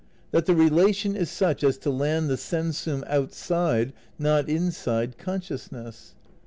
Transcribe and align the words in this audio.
That 0.31 0.47
the 0.47 0.55
relation 0.55 1.15
is 1.15 1.29
such 1.29 1.63
as 1.63 1.77
to 1.77 1.91
land 1.91 2.27
the 2.27 2.35
sensum 2.35 3.03
outside 3.05 3.93
not 4.17 4.49
inside 4.49 5.19
consciousness? 5.19 6.15